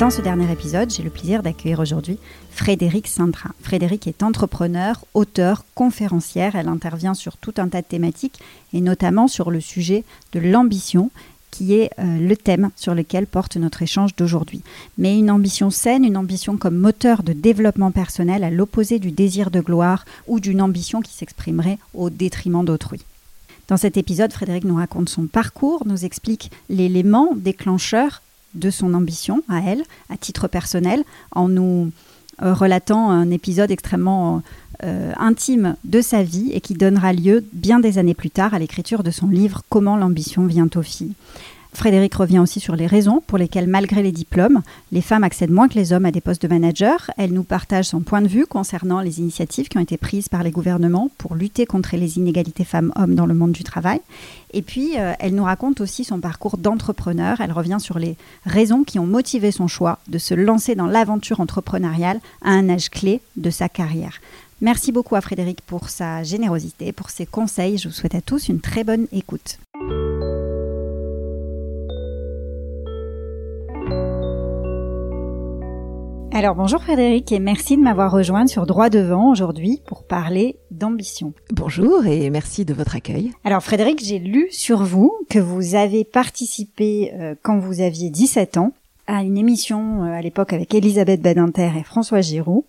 [0.00, 2.18] Dans ce dernier épisode, j'ai le plaisir d'accueillir aujourd'hui
[2.52, 3.50] Frédéric Sandra.
[3.60, 6.56] Frédéric est entrepreneur, auteur, conférencière.
[6.56, 8.40] Elle intervient sur tout un tas de thématiques
[8.72, 11.10] et notamment sur le sujet de l'ambition
[11.50, 14.62] qui est euh, le thème sur lequel porte notre échange d'aujourd'hui.
[14.96, 19.50] Mais une ambition saine, une ambition comme moteur de développement personnel à l'opposé du désir
[19.50, 23.02] de gloire ou d'une ambition qui s'exprimerait au détriment d'autrui.
[23.68, 28.22] Dans cet épisode, Frédéric nous raconte son parcours, nous explique l'élément déclencheur
[28.54, 31.90] de son ambition à elle, à titre personnel, en nous
[32.42, 34.42] euh, relatant un épisode extrêmement
[34.82, 38.58] euh, intime de sa vie et qui donnera lieu bien des années plus tard à
[38.58, 41.12] l'écriture de son livre Comment l'ambition vient aux filles.
[41.72, 45.68] Frédéric revient aussi sur les raisons pour lesquelles, malgré les diplômes, les femmes accèdent moins
[45.68, 47.10] que les hommes à des postes de manager.
[47.16, 50.42] Elle nous partage son point de vue concernant les initiatives qui ont été prises par
[50.42, 54.00] les gouvernements pour lutter contre les inégalités femmes-hommes dans le monde du travail.
[54.52, 57.40] Et puis, euh, elle nous raconte aussi son parcours d'entrepreneur.
[57.40, 61.40] Elle revient sur les raisons qui ont motivé son choix de se lancer dans l'aventure
[61.40, 64.20] entrepreneuriale à un âge clé de sa carrière.
[64.60, 67.78] Merci beaucoup à Frédéric pour sa générosité, pour ses conseils.
[67.78, 69.58] Je vous souhaite à tous une très bonne écoute.
[76.32, 81.34] Alors bonjour Frédéric et merci de m'avoir rejoint sur Droit Devant aujourd'hui pour parler d'ambition.
[81.50, 83.32] Bonjour et merci de votre accueil.
[83.44, 88.58] Alors Frédéric, j'ai lu sur vous que vous avez participé euh, quand vous aviez 17
[88.58, 88.72] ans
[89.08, 92.62] à une émission euh, à l'époque avec Elisabeth Badinter et François Giroud.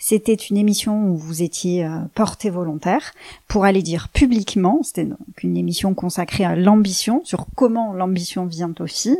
[0.00, 3.12] C'était une émission où vous étiez euh, porté volontaire
[3.46, 8.74] pour aller dire publiquement, c'était donc une émission consacrée à l'ambition, sur comment l'ambition vient
[8.80, 9.18] aux filles.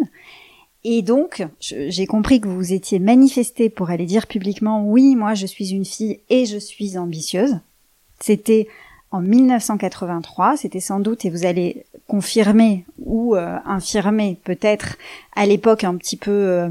[0.85, 5.47] Et donc, j'ai compris que vous étiez manifesté pour aller dire publiquement oui, moi je
[5.47, 7.59] suis une fille et je suis ambitieuse.
[8.21, 8.69] C'était
[9.11, 14.97] en 1983, c'était sans doute, et vous allez confirmer ou euh, infirmer peut-être
[15.35, 16.71] à l'époque un petit peu euh,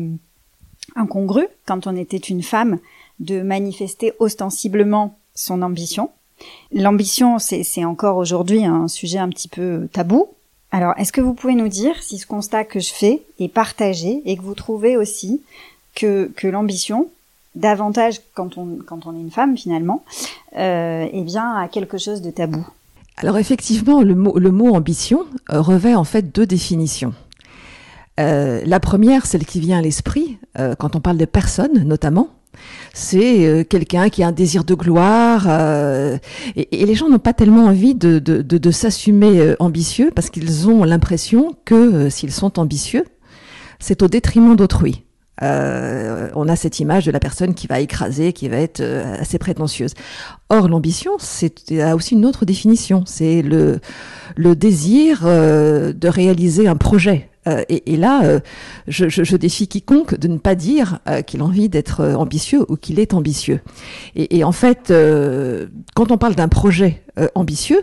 [0.95, 2.79] incongru, quand on était une femme,
[3.19, 6.11] de manifester ostensiblement son ambition.
[6.71, 10.29] L'ambition, c'est encore aujourd'hui un sujet un petit peu tabou,
[10.71, 14.21] alors, est-ce que vous pouvez nous dire si ce constat que je fais est partagé
[14.25, 15.41] et que vous trouvez aussi
[15.95, 17.09] que, que l'ambition,
[17.55, 20.03] davantage quand on, quand on est une femme finalement,
[20.53, 22.67] eh bien, a quelque chose de tabou?
[23.17, 27.15] Alors effectivement, le mot, le mot ambition euh, revêt en fait deux définitions.
[28.19, 32.29] Euh, la première, celle qui vient à l'esprit, euh, quand on parle de personnes notamment,
[32.97, 36.17] c'est euh, quelqu'un qui a un désir de gloire euh,
[36.55, 41.55] et, les gens n'ont pas tellement envie de, s'assumer euh, ambitieux parce qu'ils ont l'impression
[41.63, 43.05] que s'ils sont ambitieux,
[43.79, 45.03] c'est au détriment d'autrui.
[45.41, 48.81] on a cette image de la personne qui va écraser, qui va être
[49.19, 49.93] assez prétentieuse.
[50.49, 53.03] Or, l'ambition, c'est a aussi une autre définition.
[53.05, 53.79] C'est le
[54.55, 58.39] désir de réaliser un projet, euh, et, là, euh,
[58.87, 62.99] je, défie quiconque de ne pas dire euh, qu'il a envie d'être ambitieux ou qu'il
[62.99, 63.61] est ambitieux.
[64.15, 64.93] Et, en fait,
[65.95, 67.03] quand on parle d'un projet
[67.35, 67.81] ambitieux,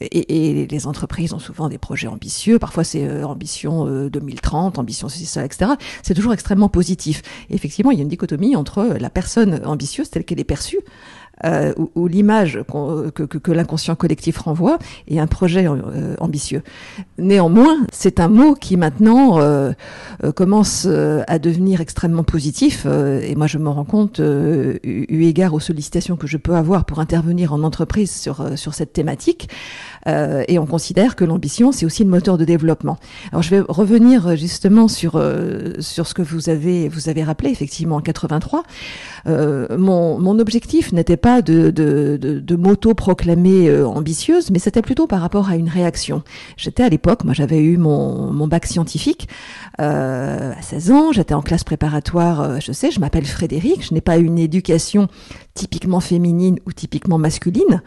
[0.00, 2.58] et, les entreprises ont souvent des projets ambitieux.
[2.58, 5.72] Parfois, c'est ambition 2030, ambition ceci, ça, etc.
[6.02, 7.22] C'est toujours extrêmement positif.
[7.50, 10.80] effectivement, il y a une dichotomie entre la personne ambitieuse telle qu'elle est perçue
[11.44, 12.60] euh, ou, l'image
[13.14, 16.62] que, que, que l'inconscient collectif renvoie et un projet euh, ambitieux.
[17.18, 19.72] Néanmoins, c'est un mot qui maintenant euh,
[20.24, 25.54] euh commence euh, à devenir extrêmement positif et moi je me rends compte, eu égard
[25.54, 29.48] aux sollicitations que je peux avoir pour intervenir en entreprise sur, sur cette thématique,
[30.06, 32.98] et on considère que l'ambition c'est aussi le moteur de développement.
[33.30, 35.22] Alors je vais revenir justement sur
[35.78, 38.62] sur ce que vous avez vous avez rappelé effectivement en 83.
[39.26, 45.06] mon, mon objectif n'était pas de, de, de, de m'auto-proclamer euh, ambitieuse, mais c'était plutôt
[45.06, 46.22] par rapport à une réaction.
[46.56, 49.28] J'étais à l'époque, moi j'avais eu mon, mon bac scientifique
[49.80, 53.94] euh, à 16 ans, j'étais en classe préparatoire, euh, je sais, je m'appelle Frédéric, je
[53.94, 55.08] n'ai pas une éducation
[55.54, 57.82] typiquement féminine ou typiquement masculine.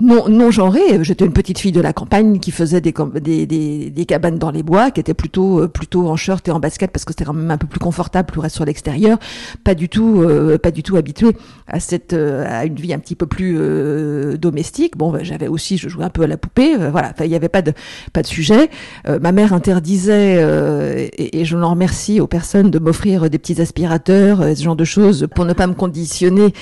[0.00, 3.90] Non, non genrée, j'étais une petite fille de la campagne qui faisait des, des, des,
[3.90, 6.90] des, cabanes dans les bois, qui était plutôt euh, plutôt en shirt et en basket
[6.90, 9.18] parce que c'était quand même un peu plus confortable pour être sur l'extérieur,
[9.64, 10.24] pas du tout
[10.62, 11.36] pas du tout habituée
[11.66, 14.96] à cette à une vie un petit peu plus euh, domestique.
[14.96, 16.74] Bon, ben, j'avais aussi, je jouais un peu à la poupée.
[16.74, 17.72] euh, voilà, il n'y avait pas de
[18.12, 18.70] pas de sujet.
[19.08, 23.38] Euh, ma mère interdisait, euh, et, et je l'en remercie aux personnes de m'offrir des
[23.38, 26.52] petits aspirateurs, euh, ce genre de choses, pour ne pas me conditionner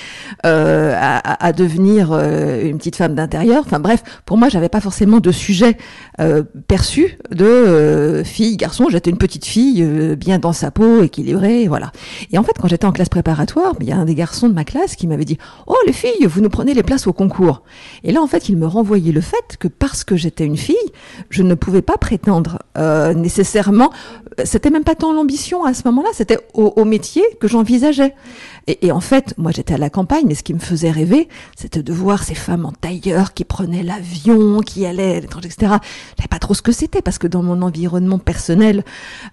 [0.45, 3.63] euh, à, devenir euh, une petite femme d'intérieur.
[3.65, 5.77] Enfin bref, pour moi, j'avais pas forcément de sujet
[6.19, 8.87] euh, perçu de euh, fille, garçon.
[8.89, 11.91] J'étais une petite fille euh, bien dans sa peau, équilibrée, voilà.
[12.31, 14.53] Et en fait, quand j'étais en classe préparatoire, il y a un des garçons de
[14.53, 15.37] ma classe qui m'avait dit
[15.67, 17.63] "Oh les filles, vous nous prenez les places au concours."
[18.03, 20.75] Et là, en fait, il me renvoyait le fait que parce que j'étais une fille,
[21.29, 23.91] je ne pouvais pas prétendre euh, nécessairement.
[24.45, 28.15] C'était même pas tant l'ambition à ce moment-là, c'était au, au métier que j'envisageais.
[28.67, 31.27] Et, et en fait, moi, j'étais à la campagne, mais ce qui me faisait rêver,
[31.57, 35.73] c'était de voir ces femmes en tailleur qui prenaient l'avion, qui allaient à l'étranger, etc.
[35.81, 38.83] Je savais pas trop ce que c'était parce que dans mon environnement personnel,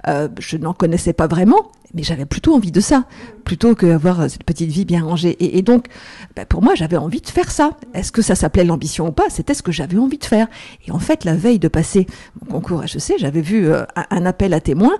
[0.08, 3.04] euh, je n'en connaissais pas vraiment, mais j'avais plutôt envie de ça,
[3.44, 5.36] plutôt que avoir cette petite vie bien rangée.
[5.56, 5.86] Et, donc,
[6.36, 7.70] ben, pour moi, j'avais envie de faire ça.
[7.94, 9.30] Est-ce que ça s'appelait l'ambition ou pas?
[9.30, 10.48] C'était ce que j'avais envie de faire.
[10.86, 12.06] Et en fait, la veille de passer
[12.40, 14.98] mon concours HEC, j'avais vu euh, un, un appel à témoins,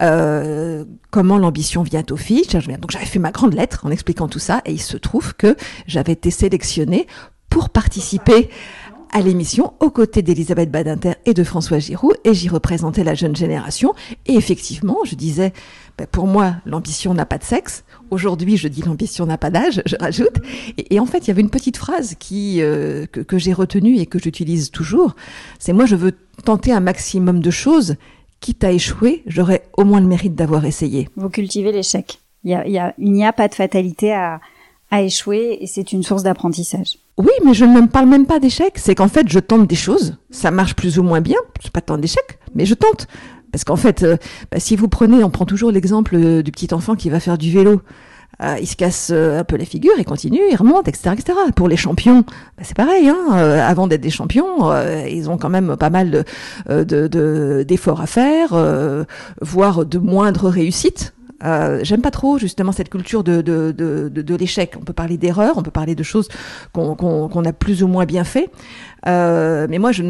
[0.00, 2.46] euh, comment l'ambition vient aux filles.
[2.80, 5.56] Donc j'avais fait ma grande lettre en expliquant tout ça, et il se trouve que
[5.86, 7.06] j'avais été sélectionnée
[7.48, 8.48] pour participer
[9.12, 13.34] à l'émission aux côtés d'Elisabeth Badinter et de François Giroud et j'y représentais la jeune
[13.34, 13.92] génération
[14.26, 15.52] et effectivement je disais
[16.00, 19.82] ben, pour moi l'ambition n'a pas de sexe aujourd'hui je dis l'ambition n'a pas d'âge
[19.84, 20.38] je rajoute
[20.78, 23.52] et, et, en fait il y avait une petite phrase qui euh, que, que j'ai
[23.52, 25.14] retenue et que j'utilise toujours
[25.58, 26.12] c'est moi je veux
[26.42, 27.96] tenter un maximum de choses
[28.40, 32.78] quitte à échouer j'aurais au moins le mérite d'avoir essayé vous cultivez l'échec il y
[32.78, 34.40] a, n'y a pas de fatalité à
[34.90, 36.98] à échouer et c'est une source d'apprentissage.
[37.16, 38.72] Oui, mais je ne me parle même pas d'échec.
[38.76, 40.16] C'est qu'en fait, je tente des choses.
[40.30, 41.38] Ça marche plus ou moins bien.
[41.62, 43.06] C'est pas tant d'échec, mais je tente.
[43.52, 44.16] Parce qu'en fait, euh,
[44.50, 47.38] bah, si vous prenez, on prend toujours l'exemple euh, du petit enfant qui va faire
[47.38, 47.82] du vélo.
[48.42, 51.38] Euh, il se casse un peu la figure, il continue, il remonte, etc., etc.
[51.54, 52.20] Pour les champions,
[52.56, 53.08] bah, c'est pareil.
[53.08, 54.72] Hein, avant d'être des champions,
[55.06, 56.24] ils ont quand même pas mal
[56.70, 59.06] de, de, d'efforts de, à faire,
[59.42, 61.12] voire de moindres réussites.
[61.42, 64.74] J'aime pas trop justement cette culture de, l'échec.
[64.80, 66.28] On peut parler d'erreurs, on peut parler de choses
[66.72, 68.48] qu'on qu qu a plus ou moins bien fait.
[69.06, 70.02] Euh, mais moi, je,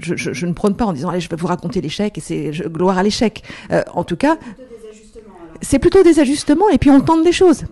[0.00, 2.20] je, je, je, ne prône pas en disant allez, je vais vous raconter l'échec et
[2.20, 3.42] c'est gloire à l'échec.
[3.72, 4.36] Euh, en tout cas,
[5.60, 7.64] c'est plutôt des ajustements et puis on tente des choses.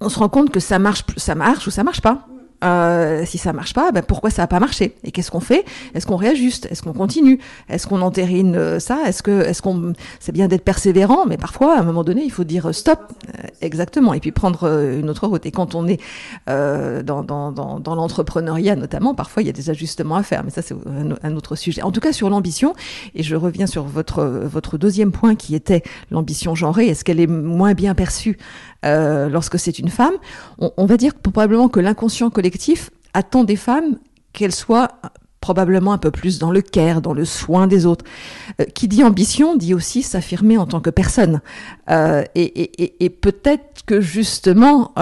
[0.00, 2.26] On se rend compte que ça marche, ça marche ou ça marche pas.
[2.64, 4.94] Euh, si ça marche pas, ben pourquoi ça a pas marché?
[5.04, 5.64] Et qu'est-ce qu'on fait?
[5.94, 6.66] Est-ce qu'on réajuste?
[6.70, 7.38] Est-ce qu'on continue?
[7.68, 8.98] Est-ce qu'on entérine euh, ça?
[9.06, 12.32] Est-ce que, est-ce qu'on, c'est bien d'être persévérant, mais parfois, à un moment donné, il
[12.32, 15.46] faut dire stop, euh, exactement, et puis prendre euh, une autre route.
[15.46, 16.00] Et quand on est
[16.48, 20.42] euh, dans, dans, dans, dans l'entrepreneuriat, notamment, parfois il y a des ajustements à faire,
[20.42, 21.82] mais ça c'est un, un, autre sujet.
[21.82, 22.74] En tout cas, sur l'ambition,
[23.14, 26.86] et je reviens sur votre votre deuxième point qui était l'ambition genrée.
[26.88, 28.36] Est-ce qu'elle est moins bien perçue?
[28.84, 30.14] Euh, lorsque c'est une femme
[30.58, 33.98] on, va dire probablement que l'inconscient collectif attend des femmes
[34.32, 34.88] qu'elles soient
[35.40, 38.04] probablement un peu plus dans le care, dans le soin des autres.
[38.60, 41.40] Euh, qui dit ambition dit aussi s'affirmer en tant que personne.
[41.90, 44.92] Euh, et, peut-être que justement,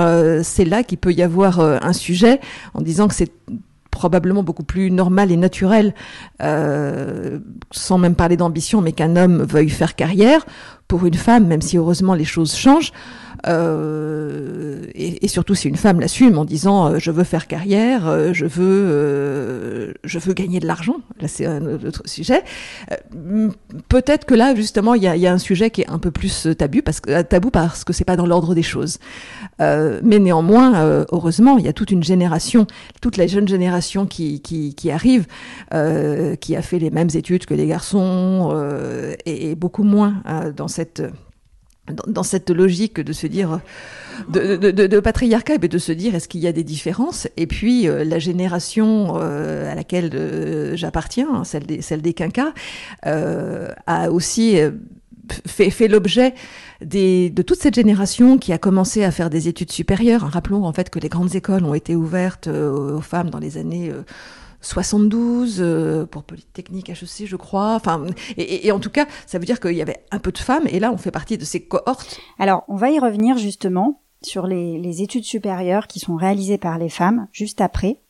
[0.43, 2.41] c'est là qu'il peut y avoir un sujet
[2.75, 3.33] en disant que c'est
[3.91, 5.95] probablement beaucoup plus normal et naturel,
[6.39, 10.47] sans même parler d'ambition, mais qu'un homme veuille faire carrière.
[10.89, 12.93] Pour une femme, même si heureusement les choses changent,
[13.47, 18.33] euh, et, surtout si une femme l'assume en disant euh, je veux faire carrière, euh,
[18.33, 20.97] je veux je veux gagner de l'argent.
[21.21, 22.43] Là c'est un autre sujet.
[23.89, 26.81] Peut-être que là justement il y a, un sujet qui est un peu plus tabou
[26.83, 28.99] parce que tabou parce que c'est pas dans l'ordre des choses.
[29.59, 32.67] Mais néanmoins heureusement il y a toute une génération,
[33.01, 35.27] toute la jeune génération qui qui, arrive,
[36.41, 38.55] qui a fait les mêmes études que les garçons
[39.25, 40.23] et, et, beaucoup moins
[40.57, 41.03] dans cette
[42.07, 43.61] dans, cette logique de se dire
[44.29, 47.29] de, patriarcat et de se dire est-ce qu'il y a des différences?
[47.37, 52.53] Et puis euh, la génération euh, à laquelle euh, j'appartiens celle des celle des quinquas
[53.03, 54.59] a aussi
[55.47, 56.35] fait, fait l'objet
[56.81, 60.23] des, de toute cette génération qui a commencé à faire des études supérieures.
[60.23, 63.93] Rappelons en fait que les grandes écoles ont été ouvertes aux femmes dans les années
[64.67, 67.75] 72 euh, pour Polytechnique HEC, je crois.
[67.75, 68.05] Enfin,
[68.37, 70.81] et, en tout cas, ça veut dire qu'il y avait un peu de femmes, et
[70.81, 72.21] là, on fait partie de ces cohortes.
[72.39, 76.79] Alors, on va y revenir justement sur les, les études supérieures qui sont réalisées par
[76.79, 78.01] les femmes juste après.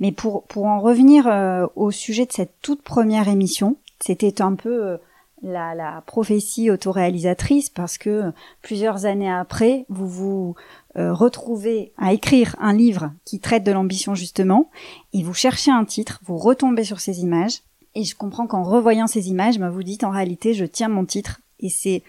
[0.00, 4.54] Mais pour pour en revenir euh, au sujet de cette toute première émission, c'était un
[4.54, 4.96] peu euh,
[5.42, 10.54] la, la prophétie autoréalisatrice parce que plusieurs années après, vous vous
[10.98, 14.70] euh, retrouver à écrire un livre qui traite de l'ambition justement,
[15.12, 17.60] et vous cherchez un titre, vous retombez sur ces images,
[17.94, 21.04] et je comprends qu'en revoyant ces images, bah, vous dites en réalité je tiens mon
[21.04, 22.02] titre, et c'est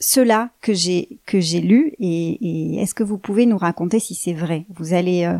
[0.00, 4.32] cela que j'ai que j'ai lu et, est-ce que vous pouvez nous raconter si c'est
[4.32, 4.64] vrai?
[4.76, 5.38] Vous allez euh,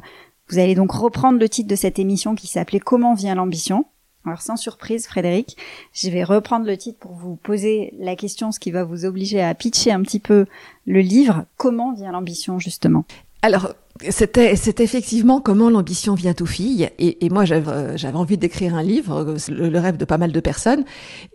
[0.49, 3.87] vous allez donc reprendre le titre de cette émission qui s'appelait Comment vient l'ambition
[4.29, 5.57] alors sans surprise, Frédéric,
[5.93, 9.43] je vais reprendre le titre pour vous poser la question, ce qui va vous obliger
[9.43, 10.47] à pitcher un petit peu
[10.87, 11.45] le livre.
[11.57, 13.05] Comment vient l'ambition justement?
[13.43, 13.73] Alors
[14.11, 16.89] c'était, c'est effectivement comment l'ambition vient aux filles.
[16.99, 20.85] Et, moi, j'avais, envie d'écrire un livre, le, rêve de pas mal de personnes.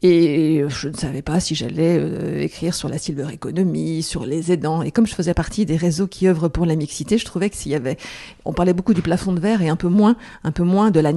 [0.02, 4.52] Et je ne savais pas si j'allais euh, écrire sur la silver economy, sur les
[4.52, 4.82] aidants.
[4.82, 7.56] Et comme je faisais partie des réseaux qui œuvrent pour la mixité, je trouvais que
[7.56, 7.98] s'il y avait,
[8.46, 11.00] on parlait beaucoup du plafond de verre et un peu moins, un peu moins de
[11.00, 11.12] la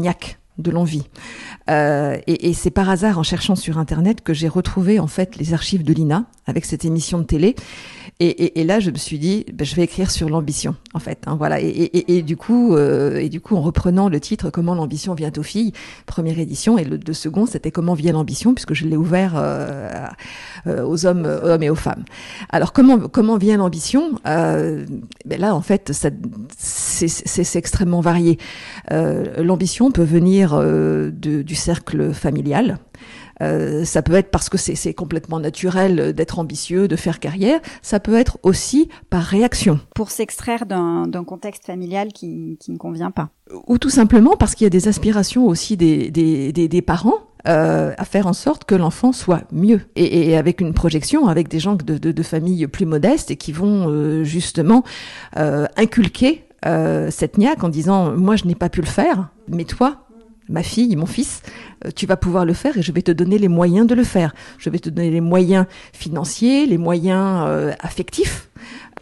[0.59, 1.05] de l'envie.
[1.71, 5.37] Euh, et, et c'est par hasard, en cherchant sur Internet, que j'ai retrouvé en fait
[5.37, 7.57] les archives de l'INA avec cette émission de télé.
[8.19, 10.99] Et, et, et là, je me suis dit, ben, je vais écrire sur l'ambition, en
[10.99, 11.19] fait.
[11.27, 11.61] Hein, voilà.
[11.61, 15.43] Et, du coup, euh, et du coup, en reprenant le titre "Comment l'ambition vient aux
[15.43, 15.73] filles",
[16.07, 20.07] première édition, et le, de second, c'était "Comment vient l'ambition", puisque je l'ai ouvert euh,
[20.67, 22.05] euh aux hommes, hommes et aux femmes.
[22.49, 24.87] Alors, comment comment vient l'ambition euh,
[25.27, 25.93] ben Là, en fait,
[26.57, 28.39] c'est extrêmement varié.
[28.93, 32.79] Euh, l'ambition peut venir de, du cercle familial.
[33.43, 37.61] Euh, ça peut être parce que c'est complètement naturel d'être ambitieux, de faire carrière.
[37.83, 39.81] Ça peut être aussi par réaction.
[39.95, 43.31] Pour s'extraire d'un contexte familial qui, qui, ne convient pas.
[43.67, 47.27] Ou tout simplement parce qu'il y a des aspirations aussi des, des, des, des parents
[47.47, 51.49] euh, à faire en sorte que l'enfant soit mieux et, et, avec une projection avec
[51.49, 54.83] des gens de, de, de familles plus modestes et qui vont euh, justement
[55.37, 59.65] euh, inculquer euh, cette niaque en disant moi je n'ai pas pu le faire mais
[59.65, 60.06] toi
[60.49, 61.43] ma fille, mon fils,
[61.85, 64.05] euh, tu vas pouvoir le faire et je vais te donner les moyens de le
[64.05, 64.35] faire.
[64.59, 68.49] Je vais te donner les moyens financiers, les moyens euh, affectifs,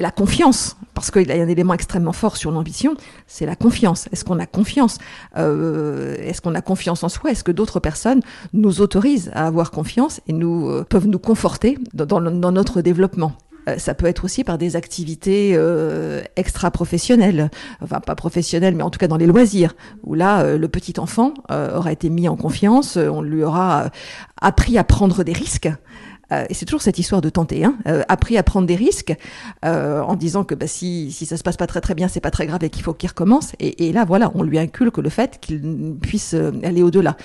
[0.01, 2.95] la confiance, parce qu'il y a un élément extrêmement fort sur l'ambition,
[3.27, 4.09] c'est la confiance.
[4.13, 4.99] Est-ce qu'on a confiance
[5.37, 7.31] euh, Est-ce qu'on a confiance en soi?
[7.31, 8.21] Est-ce que d'autres personnes
[8.53, 13.33] nous autorisent à avoir confiance et nous peuvent nous conforter dans notre développement?
[13.79, 17.51] Ça peut être aussi par des activités euh, extra-professionnelles,
[17.83, 20.99] enfin pas professionnelles, mais en tout cas dans les loisirs, où là, euh, le petit
[20.99, 23.91] enfant euh, aura été mis en confiance, on lui aura
[24.41, 25.69] appris à prendre des risques.
[26.33, 29.15] Euh, et c'est toujours cette histoire de tenter, hein, euh, appris à prendre des risques
[29.65, 32.21] euh, en disant que bah, si, si ça se passe pas très très bien, c'est
[32.21, 33.53] pas très grave et qu'il faut qu'il recommence.
[33.61, 37.17] Et, et, là, voilà, on lui inculque le fait qu'il puisse aller au-delà.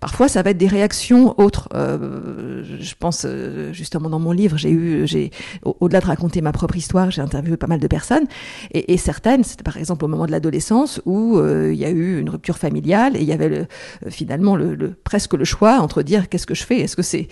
[0.00, 1.68] Parfois, ça va être des réactions autres.
[1.72, 3.26] je pense
[3.72, 5.30] justement dans mon livre, j'ai eu, j'ai
[5.64, 8.26] au-delà de raconter ma propre histoire, j'ai interviewé pas mal de personnes
[8.72, 12.20] et, et certaines, c'était par exemple au moment de l'adolescence où il y a eu
[12.20, 13.66] une rupture familiale et il y avait le,
[14.10, 17.28] finalement le, le, presque le choix entre dire qu'est-ce que je fais, est-ce que c'est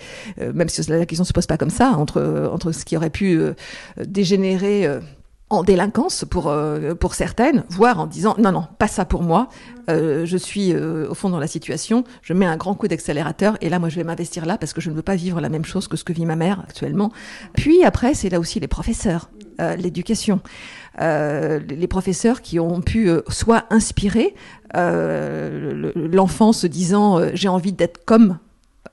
[0.53, 3.37] même si la question se pose pas comme ça entre entre ce qui aurait pu
[3.37, 3.53] euh,
[4.03, 4.99] dégénérer euh,
[5.49, 9.47] en délinquance pour euh, pour certaines, voire en disant non non pas ça pour moi,
[9.87, 13.79] je suis au fond dans la situation, je mets un grand coup d'accélérateur et là
[13.79, 15.87] moi je vais m'investir là parce que je ne veux pas vivre la même chose
[15.87, 17.13] que ce que vit ma mère actuellement.
[17.53, 19.29] Puis après c'est là aussi les professeurs,
[19.77, 20.41] l'éducation,
[20.99, 24.35] les professeurs qui ont pu soit inspirer
[24.73, 28.39] l'enfant se disant j'ai envie d'être comme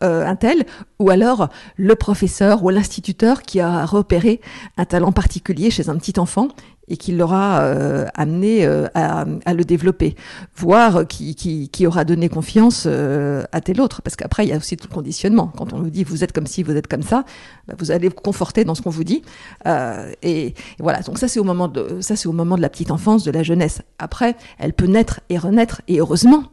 [0.03, 0.65] euh, un tel,
[0.99, 4.41] ou alors le professeur ou l'instituteur qui a repéré
[4.77, 6.49] un talent particulier chez un petit enfant
[6.89, 10.15] et qui l'aura euh, amené euh, à, à, le développer,
[10.57, 14.03] voire qui, qui, qui aura donné confiance euh, à tel autre.
[14.03, 15.51] Parce qu'après, il y a aussi tout le conditionnement.
[15.57, 17.25] Quand on nous dit vous êtes comme ci, vous êtes comme ça,
[17.67, 19.23] bah, vous allez vous conforter dans ce qu'on vous dit.
[19.67, 21.01] Euh, et, et, voilà.
[21.01, 23.31] Donc ça, c'est au moment de ça, c'est au moment de la petite enfance, de
[23.31, 23.83] la jeunesse.
[23.99, 26.45] Après, elle peut naître et renaître, et heureusement,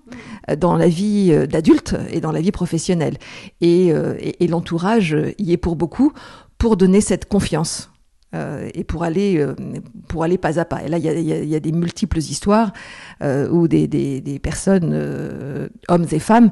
[0.58, 3.18] dans la vie d'adulte et dans la vie professionnelle.
[3.62, 6.14] Et, et, et l'entourage y est pour beaucoup
[6.58, 7.91] pour donner cette confiance
[8.34, 9.56] euh, et pour aller euh,
[10.08, 10.84] pour aller pas à pas.
[10.84, 12.72] Et là, il y a, y, a, des multiples histoires
[13.22, 16.52] euh, où des, des, personnes, hommes et femmes,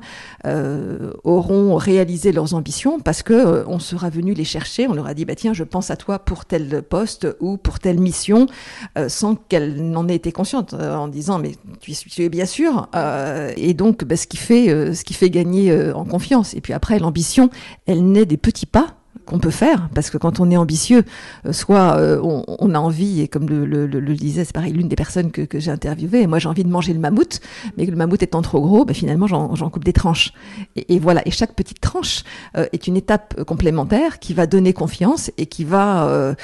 [1.24, 5.24] auront réalisé leurs ambitions parce que on sera venu les chercher, on leur a dit
[5.24, 8.48] bah tiens, je pense à toi pour tel poste ou pour telle mission,
[9.08, 12.90] sans qu'elles n'en aient été conscientes, en disant mais tu, tu es bien sûr.
[13.56, 16.54] et donc, bah, ce qui fait ce qui fait gagner en confiance.
[16.54, 17.50] Et puis après, l'ambition,
[17.86, 18.99] elle naît des petits pas
[19.30, 21.04] qu'on peut faire, parce que quand on est ambitieux,
[21.46, 24.88] euh, soit euh, on, a envie, et comme le, le, le disait, c'est pareil, l'une
[24.88, 27.40] des personnes que, que j'ai interviewées, moi j'ai envie de manger le mammouth,
[27.78, 30.34] mais le mammouth étant trop gros, ben, finalement j'en coupe des tranches.
[30.76, 32.24] Et, voilà, et chaque petite tranche
[32.58, 36.36] euh, est une étape complémentaire qui va donner confiance et qui va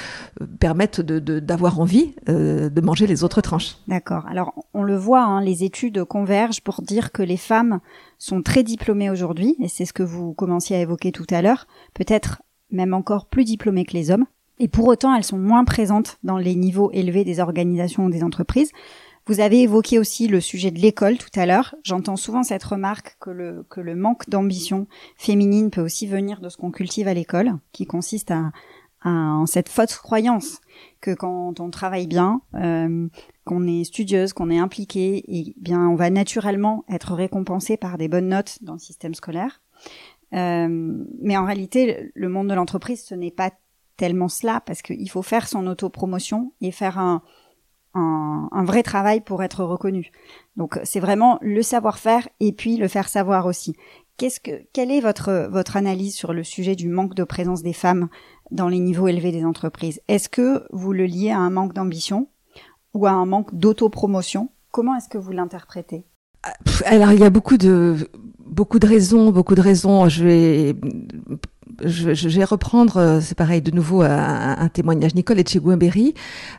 [0.60, 3.78] permettre d'avoir envie de manger les autres tranches.
[3.88, 4.26] D'accord.
[4.30, 7.80] Alors on le voit, hein, les études convergent pour dire que les femmes
[8.20, 11.68] sont très diplômées aujourd'hui, et c'est ce que vous commenciez à évoquer tout à l'heure,
[11.94, 14.26] peut-être même encore plus diplômées que les hommes.
[14.60, 18.24] Et pour autant, elles sont moins présentes dans les niveaux élevés des organisations ou des
[18.24, 18.72] entreprises.
[19.28, 21.76] Vous avez évoqué aussi le sujet de l'école tout à l'heure.
[21.84, 26.50] J'entends souvent cette remarque que le, que le manque d'ambition féminine peut aussi venir de
[26.50, 28.52] ce qu'on cultive à l'école, qui consiste à,
[29.06, 30.60] à cette fausse croyance
[31.00, 33.08] que quand on travaille bien, euh,
[33.46, 37.98] qu'on est studieuse, qu'on est impliqué, et eh bien on va naturellement être récompensé par
[37.98, 39.62] des bonnes notes dans le système scolaire.
[40.36, 40.68] Euh,
[41.22, 43.52] mais en réalité, le monde de l'entreprise, ce n'est pas
[43.98, 47.22] tellement cela, parce qu'il faut faire son autopromotion et faire un,
[47.96, 50.12] un, vrai travail pour être reconnu.
[50.58, 53.76] Donc c'est vraiment le savoir-faire et puis le faire savoir aussi.
[54.18, 57.74] Qu'est-ce que, quelle est votre, votre analyse sur le sujet du manque de présence des
[57.74, 58.10] femmes
[58.52, 60.02] dans les niveaux élevés des entreprises?
[60.08, 62.28] Est-ce que vous le liez à un manque d'ambition
[62.94, 64.50] ou à un manque d'autopromotion?
[64.72, 66.06] Comment est-ce que vous l'interprétez?
[66.86, 68.10] Alors il y a beaucoup de
[68.46, 70.10] beaucoup de raisons, beaucoup de raisons.
[70.10, 70.76] Je vais
[71.84, 75.16] je, reprendre, euh, c'est pareil, de nouveau un, un témoignage.
[75.16, 76.14] Nicole Etchegouemberi,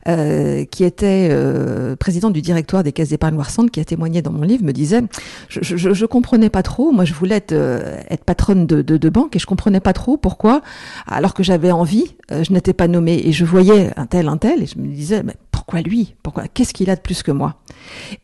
[0.09, 4.33] euh, qui était euh, présidente du directoire des caisses d'épargne Loire-Centre, qui a témoigné dans
[4.33, 5.02] mon livre, me disait
[5.49, 6.93] je, je, comprenais pas trop.
[6.93, 9.93] Moi, je voulais être, euh, être patronne de, de, de, banque et je comprenais pas
[9.93, 10.62] trop pourquoi,
[11.07, 14.37] alors que j'avais envie, euh, je n'étais pas nommée et je voyais un tel, un
[14.37, 15.23] tel, et je me disais
[15.66, 16.14] pourquoi lui?
[16.23, 17.56] Pourquoi Qu'est-ce qu'il a de plus que moi?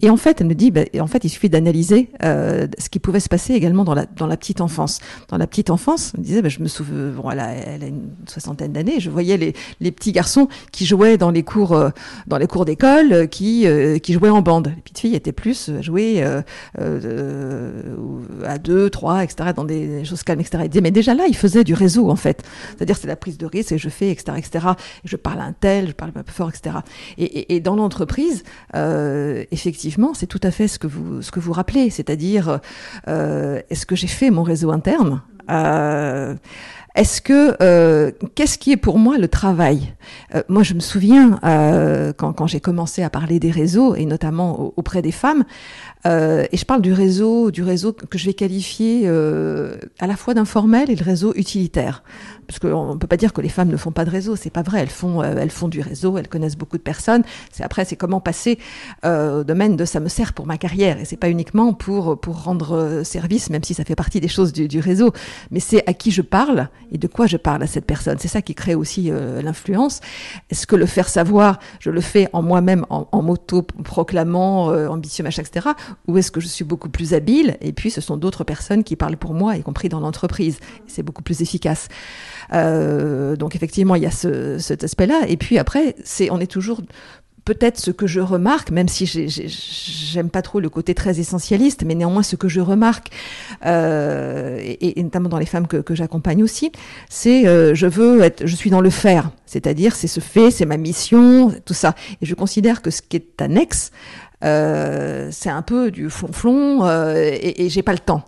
[0.01, 3.21] Et en fait, elle me dit ben, en fait, il suffit d'analyser ce qui pouvait
[3.21, 5.01] se passer également dans la dans la petite enfance.
[5.29, 7.85] Dans la petite enfance, elle me disait ben, je me souviens bon, elle, a, elle
[7.85, 11.73] a une soixantaine d'années, je voyais les, les, petits garçons qui jouaient dans les cours,
[11.73, 11.91] euh,
[12.27, 14.73] dans les cours d'école, euh, qui, euh, qui jouaient en bande.
[14.75, 16.45] Les petites filles étaient plus jouées à
[18.59, 20.69] deux, trois, etc., dans des choses calmes, etc.
[20.83, 22.43] mais déjà là, ils faisaient du réseau, en fait.
[22.77, 24.67] C'est-à-dire, c'est la prise de risque et je fais, etc., etc.
[25.05, 26.77] Et je parle à un tel, je parle un peu fort, etc.
[27.19, 28.45] Et, et, dans l'entreprise,
[29.51, 32.61] effectivement, c'est tout à fait ce que vous, ce que vous rappelez, c'est-à-dire,
[33.07, 35.23] est-ce que j'ai fait mon réseau interne?
[35.51, 36.35] Euh,
[36.95, 39.95] est-ce que euh, qu'est-ce qui est pour moi le travail?
[40.35, 44.05] Euh, Moi, je me souviens euh, quand, quand j'ai commencé à parler des réseaux et
[44.05, 45.45] notamment auprès des femmes,
[46.07, 50.17] euh, et je parle du réseau, du réseau que je vais qualifier euh, à la
[50.17, 52.03] fois d'informel et le réseau utilitaire,
[52.47, 54.51] parce qu'on ne peut pas dire que les femmes ne font pas de réseau, c'est
[54.51, 54.81] pas vrai.
[54.81, 57.23] Elles font, elles font du réseau, elles connaissent beaucoup de personnes.
[57.51, 58.59] C'est après, c'est comment passer
[59.05, 62.43] au domaine de ça me sert pour ma carrière, et c'est pas uniquement pour pour
[62.43, 65.13] rendre service, même si ça fait partie des choses du, du réseau,
[65.51, 68.19] mais c'est à qui je parle et de quoi je parle à cette personne.
[68.19, 70.01] C'est ça qui crée aussi euh, l'influence.
[70.51, 75.25] Est-ce que le faire savoir, je le fais en moi-même, en, en m'auto-proclamant euh, ambitieux,
[75.25, 75.71] machin, etc.
[76.07, 78.97] Ou est-ce que je suis beaucoup plus habile et puis ce sont d'autres personnes qui
[78.97, 80.59] parlent pour moi, y compris dans l'entreprise.
[80.87, 81.89] C'est beaucoup plus efficace.
[82.53, 85.23] Euh, donc effectivement, il y a ce, cet aspect-là.
[85.29, 86.81] Et puis après, c'est on est toujours
[87.45, 91.95] peut-être ce que je remarque, même si j'aime pas trop le côté très essentialiste, mais
[91.95, 93.09] néanmoins ce que je remarque,
[93.67, 96.71] euh, et, notamment dans les femmes que, que j'accompagne aussi,
[97.09, 100.67] c'est euh, je veux être, je suis dans le faire, c'est-à-dire c'est ce fait, c'est
[100.67, 101.95] ma mission, tout ça.
[102.21, 103.91] Et je considère que ce qui est annexe,
[104.45, 108.25] euh, c'est un peu du flonflon euh, et, j'ai pas le temps.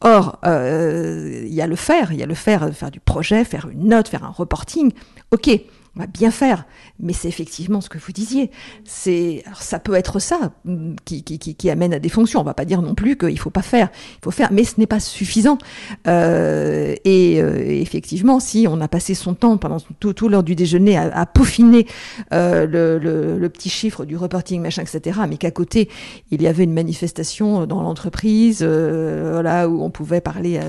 [0.00, 3.44] Or, euh, il y a le faire, il y a le faire, faire du projet,
[3.44, 4.92] faire une note, faire un reporting.
[5.32, 5.50] Ok,
[5.96, 6.64] on va bien faire.
[7.00, 8.50] Mais c'est effectivement ce que vous disiez.
[8.84, 12.40] C'est, ça peut être ça mm, qui, qui, qui, amène à des fonctions.
[12.40, 13.88] On va pas dire non plus qu'il faut pas faire.
[14.18, 15.58] Il faut faire, mais ce n'est pas suffisant.
[16.06, 20.54] Euh, et euh, effectivement, si on a passé son temps pendant tout, tout l'heure du
[20.54, 21.86] déjeuner à, à peaufiner
[22.32, 25.88] euh, le, le, le, petit chiffre du reporting, machin, etc., mais qu'à côté
[26.30, 30.60] il y avait une manifestation dans l'entreprise, euh, voilà, où on pouvait parler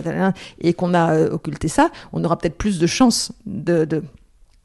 [0.61, 4.03] et qu'on a euh, occulté ça, on aura peut-être plus de chances de, de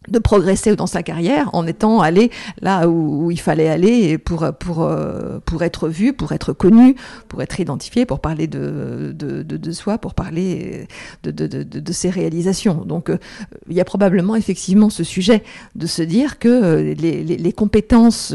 [0.09, 4.83] de progresser dans sa carrière en étant allé là où, il fallait aller pour pour
[4.83, 6.97] euh, pour être vu, pour être connu,
[7.29, 10.87] pour être identifié, pour parler de de, de, soi, pour parler
[11.23, 12.85] de, de, de, ses réalisations.
[12.85, 13.19] Donc euh,
[13.69, 15.43] il y a probablement effectivement ce sujet
[15.75, 18.35] de se dire que euh, les, les compétences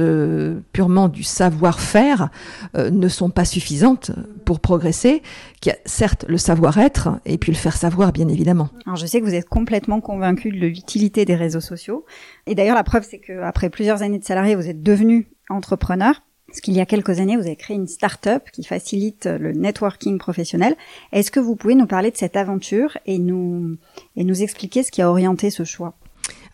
[0.73, 2.30] purement du savoir-faire
[2.75, 4.12] ne sont pas suffisantes
[4.47, 5.21] pour progresser,
[5.60, 8.69] qu'il y a certes le savoir-être et puis le faire savoir bien évidemment.
[8.86, 12.05] Alors je sais que vous êtes complètement convaincu de l'utilité des réseaux sociaux.
[12.45, 16.23] Et d'ailleurs, la preuve, c'est qu'après plusieurs années de salarié, vous êtes devenu entrepreneur.
[16.47, 20.17] Parce qu'il y a quelques années, vous avez créé une start-up qui facilite le networking
[20.17, 20.77] professionnel.
[21.12, 23.75] Est-ce que vous pouvez nous parler de cette aventure et nous,
[24.15, 25.95] et nous expliquer ce qui a orienté ce choix?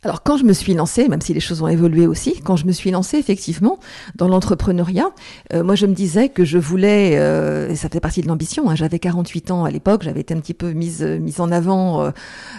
[0.03, 2.65] Alors quand je me suis lancée, même si les choses ont évolué aussi, quand je
[2.65, 3.79] me suis lancée effectivement
[4.15, 5.11] dans l'entrepreneuriat,
[5.53, 8.69] euh, moi je me disais que je voulais, euh, et ça fait partie de l'ambition,
[8.69, 12.03] hein, j'avais 48 ans à l'époque, j'avais été un petit peu mise, mise en avant
[12.03, 12.11] euh,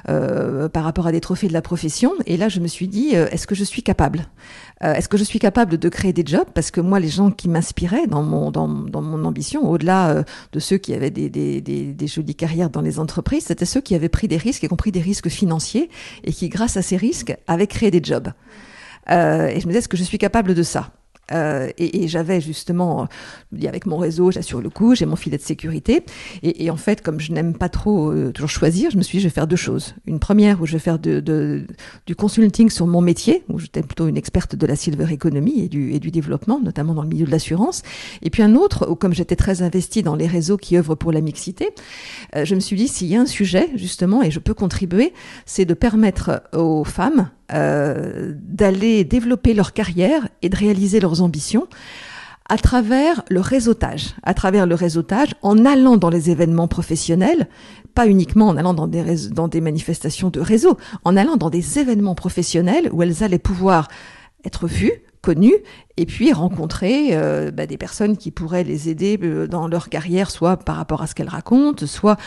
[0.09, 3.15] euh, par rapport à des trophées de la profession, et là je me suis dit,
[3.15, 4.27] euh, est-ce que je suis capable?
[4.81, 6.49] Est-ce que je suis capable de créer des jobs?
[6.53, 10.77] Parce que moi les gens qui m'inspiraient dans mon, dans, mon ambition, au-delà de ceux
[10.77, 14.29] qui avaient des, des, des, jolies carrières dans les entreprises, c'était ceux qui avaient pris
[14.29, 15.89] des risques, y compris des risques financiers,
[16.25, 18.29] et qui grâce à ces risques avait créé des jobs.
[19.11, 20.91] Euh, et je me disais, est-ce que je suis capable de ça?
[21.33, 23.09] Euh, et, j'avais justement,
[23.55, 26.05] euh, avec mon réseau, j'assure le coup, j'ai mon filet de sécurité.
[26.43, 29.23] Et, en fait, comme je n'aime pas trop euh, toujours choisir, je me suis dit,
[29.23, 29.95] je vais faire deux choses.
[30.07, 31.67] Une première où je vais faire de,
[32.07, 35.69] du consulting sur mon métier, où j'étais plutôt une experte de la silver economy et
[35.69, 37.83] du, et du développement, notamment dans le milieu de l'assurance.
[38.23, 41.13] Et puis un autre où, comme j'étais très investie dans les réseaux qui œuvrent pour
[41.13, 41.71] la mixité,
[42.35, 45.13] je me suis dit, s'il y a un sujet, justement, et je peux contribuer,
[45.47, 51.67] c'est de permettre aux femmes euh, d'aller développer leur carrière et de réaliser leurs ambitions
[52.49, 57.49] à travers le réseautage, à travers le réseautage, en allant dans les événements professionnels,
[57.95, 61.79] pas uniquement en allant dans des, dans des manifestations de réseau, en allant dans des
[61.79, 63.89] événements professionnels où elles allaient pouvoir
[64.45, 65.57] être vues, connues
[65.97, 70.31] et puis rencontrer euh, bah, des personnes qui pourraient les aider euh, dans leur carrière,
[70.31, 72.19] soit par rapport à ce qu'elles racontent, soit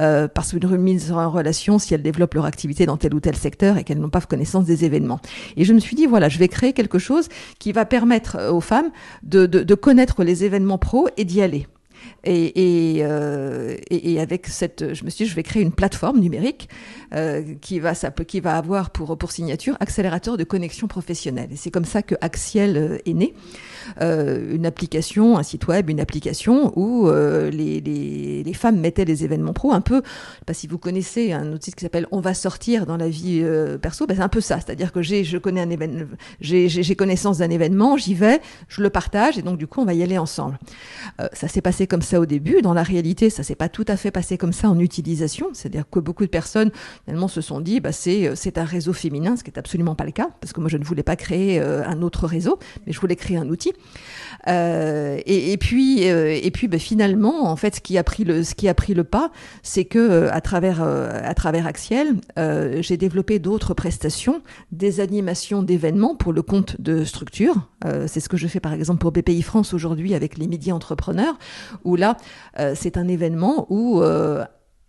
[0.00, 3.36] euh, parce qu'une remise en relation si elles développent leur activité dans tel ou tel
[3.36, 5.20] secteur et qu'elles n'ont pas connaissance des événements.
[5.56, 8.62] Et je me suis dit, voilà, je vais créer quelque chose qui va permettre aux
[8.62, 8.90] femmes
[9.22, 11.66] de, de, de connaître les événements pro et d'y aller.
[12.28, 16.68] Euh, et, avec cette, je me suis dit, je vais créer une plateforme numérique
[17.14, 21.48] euh, qui va qui va avoir pour pour signature accélérateur de connexion professionnelle.
[21.52, 23.34] Et c'est comme ça que Axiel euh, est né.
[24.00, 29.72] Une application, un site web, une application où les, les, femmes mettaient les événements pro,
[29.72, 32.84] un peu, je sais pas si vous connaissez un outil qui s'appelle On va sortir
[32.84, 33.44] dans la vie
[33.80, 36.06] perso, ben c'est un peu ça, c'est-à-dire que j'ai, je connais un événement,
[36.40, 39.94] j'ai connaissance d'un événement, j'y vais, je le partage et donc du coup on va
[39.94, 40.58] y aller ensemble.
[41.32, 43.96] ça s'est passé comme ça au début, dans la réalité ça s'est pas tout à
[43.96, 46.70] fait passé comme ça en utilisation, c'est-à-dire que beaucoup de personnes
[47.04, 50.04] finalement se sont dit bah c'est c'est un réseau féminin, ce qui est absolument pas
[50.04, 53.00] le cas parce que moi je ne voulais pas créer un autre réseau, mais je
[53.00, 53.72] voulais créer un outil.
[54.48, 58.44] Euh, et, puis, euh, et puis ben, finalement, en fait, ce qui a pris le,
[58.44, 59.30] ce qui a pris le pas,
[59.62, 62.16] c'est que euh, à travers, à travers Axiel,
[62.80, 67.68] j'ai développé d'autres prestations, des animations d'événements pour le compte de structures.
[68.06, 71.38] c'est ce que je fais par exemple pour BPI France aujourd'hui avec les médias entrepreneurs,
[71.84, 72.16] où là,
[72.74, 74.02] c'est un événement où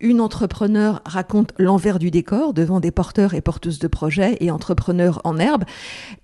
[0.00, 5.20] une entrepreneur raconte l'envers du décor devant des porteurs et porteuses de projets et entrepreneurs
[5.24, 5.64] en herbe,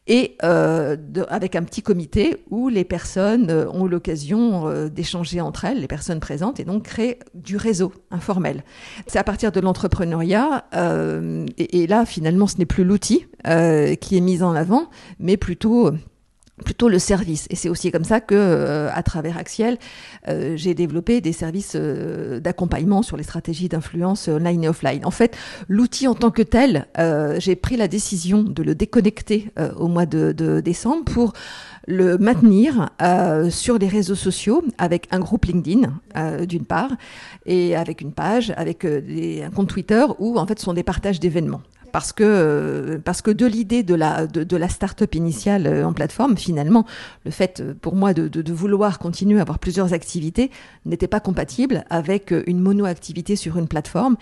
[0.07, 0.97] et euh,
[1.29, 5.89] avec un petit comité où les personnes euh, ont l'occasion euh, d'échanger entre elles, les
[5.89, 8.65] personnes présentes, et donc créer du réseau informel.
[9.07, 10.67] C'est à partir de l'entrepreneuriat,
[11.59, 15.91] et, là finalement ce n'est plus l'outil qui est mis en avant, mais plutôt
[16.65, 17.47] plutôt le service.
[17.51, 19.79] Et c'est aussi comme ça que, euh, à travers Axiel,
[20.29, 25.05] euh, j'ai développé des services euh, d'accompagnement sur les stratégies d'influence online et offline.
[25.05, 25.37] En fait,
[25.69, 26.87] l'outil en tant que tel,
[27.39, 31.33] j'ai pris la décision de le déconnecter au mois de, décembre pour
[31.87, 32.91] le maintenir
[33.51, 35.93] sur les réseaux sociaux avec un groupe LinkedIn
[36.47, 36.91] d'une part
[37.45, 41.21] et avec une page, avec un compte Twitter où en fait ce sont des partages
[41.21, 41.61] d'événements
[41.95, 46.37] parce que parce que de l'idée de la de, la start-up initiale euh, en plateforme,
[46.37, 46.85] finalement,
[47.25, 50.51] le fait euh, pour moi de, vouloir continuer à avoir plusieurs activités
[50.87, 54.17] n'était pas compatible avec euh, une mono-activité sur une plateforme,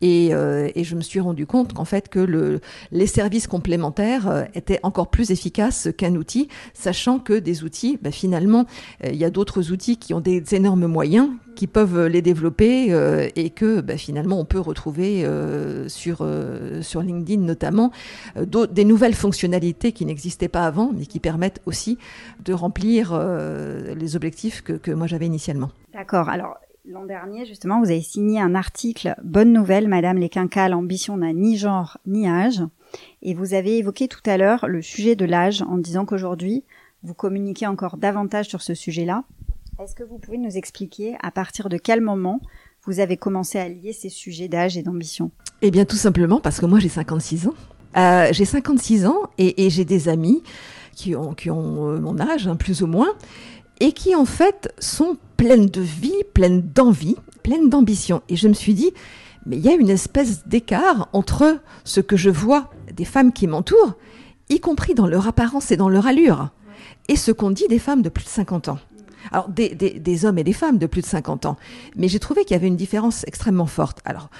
[0.00, 2.60] et, je me suis rendu compte qu'en fait que le
[2.92, 8.64] les services complémentaires étaient encore plus efficaces qu'un outil, sachant que des outils, ben, finalement,
[9.04, 13.28] il y a d'autres outils qui ont des énormes moyens qui peuvent les développer euh,
[13.34, 17.90] et que bah, finalement on peut retrouver euh, sur, euh, sur LinkedIn notamment
[18.36, 21.98] des nouvelles fonctionnalités qui n'existaient pas avant mais qui permettent aussi
[22.44, 23.18] de remplir
[23.96, 25.70] les objectifs que, que moi j'avais initialement.
[25.92, 26.28] D'accord.
[26.28, 26.54] Alors
[26.90, 31.34] L'an dernier, justement, vous avez signé un article Bonne nouvelle, Madame les quinquas, l'ambition n'a
[31.34, 32.62] ni genre ni âge.
[33.20, 36.64] Et vous avez évoqué tout à l'heure le sujet de l'âge en disant qu'aujourd'hui,
[37.02, 39.24] vous communiquez encore davantage sur ce sujet-là.
[39.80, 42.40] Est-ce que vous pouvez nous expliquer à partir de quel moment
[42.84, 45.30] vous avez commencé à lier ces sujets d'âge et d'ambition?
[45.62, 47.54] Eh bien, tout simplement parce que moi, j'ai 56 ans.
[47.96, 50.42] Euh, j'ai 56 ans et, j'ai des amis
[50.96, 53.12] qui ont, euh, mon âge, hein, plus ou moins,
[53.78, 57.14] et qui en fait sont pleines de vie, pleines d'envie,
[57.44, 58.22] pleines d'ambition.
[58.28, 58.90] Et je me suis dit,
[59.46, 63.46] mais il y a une espèce d'écart entre ce que je vois des femmes qui
[63.46, 63.94] m'entourent,
[64.48, 66.50] y compris dans leur apparence et dans leur allure,
[67.06, 68.78] et ce qu'on dit des femmes de plus de 50 ans.
[69.32, 71.56] Alors, des, des, hommes et des femmes de plus de 50 ans.
[71.96, 74.00] Mais j'ai trouvé qu'il y avait une différence extrêmement forte.
[74.04, 74.30] Alors,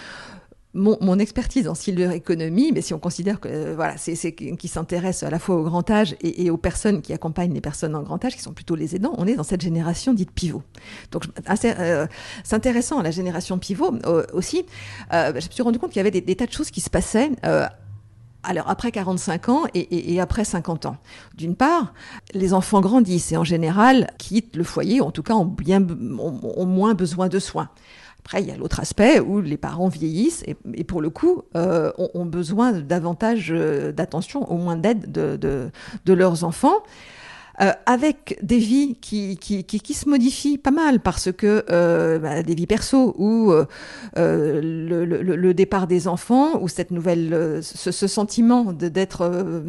[0.74, 4.68] mon, mon, expertise en silver économie, mais si on considère que euh, voilà, c'est qui
[4.68, 8.02] s'intéresse à la fois au grand âge et, aux personnes qui accompagnent les personnes en
[8.02, 10.62] grand âge, qui sont plutôt les aidants, on est dans cette génération dite pivot.
[11.10, 12.06] Donc, euh,
[12.44, 14.66] c'est intéressant la génération pivot euh, aussi.
[15.12, 16.80] Euh, je me suis rendu compte qu'il y avait des, des, tas de choses qui
[16.80, 17.30] se passaient
[18.42, 20.96] alors après 45 ans et, après 50 ans.
[21.37, 21.92] D'une part,
[22.35, 27.29] les enfants grandissent et en général quittent le foyer, en tout cas ont, moins besoin
[27.29, 27.68] de soins.
[28.20, 31.92] Après, il y a l'autre aspect où les parents vieillissent et, pour le coup euh,
[31.96, 35.70] ont, besoin davantage euh, d'attention, au moins d'aide de,
[36.05, 36.83] de, leurs enfants.
[37.58, 41.64] Avec des vies qui, qui, qui, qui, se modifient pas mal parce que
[42.18, 43.52] bah, des vies perso ou
[44.14, 49.68] le, le, le, départ des enfants ou cette nouvelle, ce, ce sentiment d'être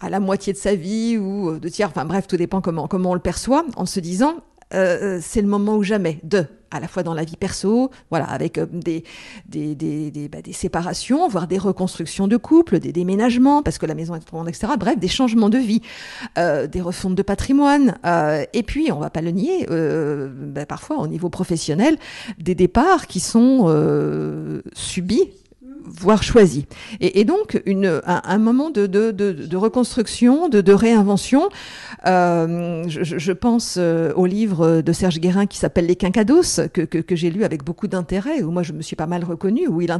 [0.00, 3.10] à la moitié de sa vie ou de tiers, enfin bref, tout dépend comment, comment
[3.10, 6.88] on le perçoit, en se disant euh, c'est le moment ou jamais de à la
[6.88, 9.04] fois dans la vie perso, voilà, avec euh, des,
[9.46, 13.86] des, des, des, bah, des, séparations, voire des reconstructions de couple, des déménagements, parce que
[13.86, 14.72] la maison est grande, etc.
[14.78, 15.82] Bref, des changements de vie,
[16.38, 20.66] euh, des refontes de patrimoine, euh, et puis, on va pas le nier, euh, bah,
[20.66, 21.96] parfois au niveau professionnel,
[22.38, 25.30] des départs qui sont euh, subis
[25.84, 26.66] voire choisi.
[27.00, 31.48] Et, donc une, un, moment de, de, de, reconstruction, de, réinvention.
[32.06, 37.16] Euh, je, pense euh, au livre de Serge Guérin qui s'appelle Les Quincados, que, que,
[37.16, 39.90] j'ai lu avec beaucoup d'intérêt, où moi je me suis pas mal reconnue, où il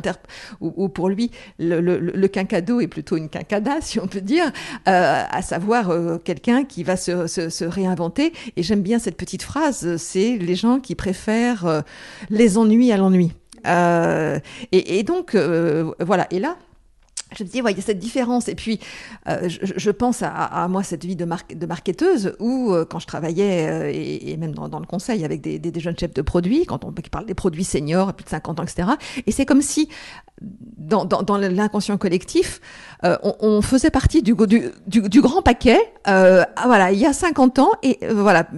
[0.94, 4.46] pour lui le, quincado est plutôt une quincada, si on peut dire,
[4.88, 5.92] euh, à savoir
[6.24, 8.32] quelqu'un qui va se, se, réinventer.
[8.56, 11.82] Et j'aime bien cette petite phrase, c'est les gens qui préfèrent
[12.30, 13.32] les ennuis à l'ennui.
[13.66, 14.38] Euh,
[14.72, 16.26] et, donc, euh, voilà.
[16.30, 16.56] Et là,
[17.36, 18.48] je me dis, ouais, il y a cette différence.
[18.48, 18.80] Et puis,
[19.28, 23.06] euh, je, pense à, moi, cette vie de, mar de marketeuse, où euh, quand je
[23.06, 26.92] travaillais, euh, et, même dans, le conseil, avec des, jeunes chefs de produits, quand on
[26.92, 28.88] parle des produits seniors, plus de 50 ans, etc.
[29.26, 29.88] Et c'est comme si,
[30.40, 32.60] dans, l'inconscient collectif,
[33.02, 38.48] on, faisait partie du, grand paquet, ah, voilà, il y a 50 ans, et voilà,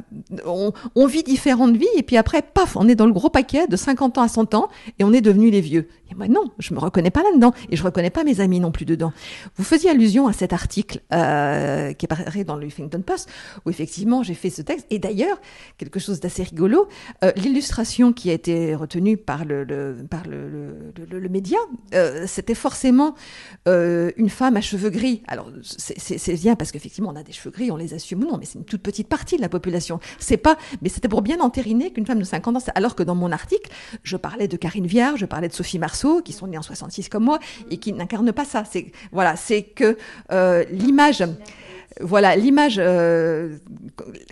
[0.47, 3.67] on, on, vit différentes vies, et puis après, paf, on est dans le gros paquet
[3.67, 5.89] de 50 ans à 100 ans, et on est devenu les vieux.
[6.11, 8.73] Et moi, non, je me reconnais pas là-dedans, et je reconnais pas mes amis non
[8.73, 9.13] plus dedans.
[9.57, 13.29] Vous faisiez allusion à cet article euh, qui est paru dans le Huffington Post,
[13.67, 14.87] où effectivement j'ai fait ce texte.
[14.91, 15.39] Et d'ailleurs,
[15.77, 16.89] quelque chose d'assez rigolo,
[17.25, 21.59] euh, l'illustration qui a été retenue par le, par le, média,
[21.95, 23.15] euh, c'était forcément
[23.67, 25.23] une femme à cheveux gris.
[25.27, 28.39] Alors c'est bien parce qu'effectivement on a des cheveux gris, on les assume ou non,
[28.39, 30.01] mais c'est une toute petite partie de la population.
[30.19, 33.15] C'est pas, mais c'était pour bien entériner qu'une femme de 50 ans, alors que dans
[33.15, 33.71] mon article,
[34.03, 37.09] je parlais de Karine Viard, je parlais de Sophie Marceau, qui sont nées en 66
[37.09, 37.39] comme moi
[37.71, 38.45] et qui n'incarnent pas
[39.11, 39.97] voilà, c'est que
[40.31, 41.25] euh, l'image
[42.01, 43.59] voilà, l'image euh,